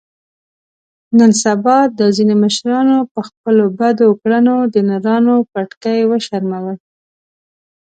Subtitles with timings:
[1.17, 6.77] نن سبا دا ځنې مشرانو په خپلو بدو کړنو د نرانو پټکي و شرمول.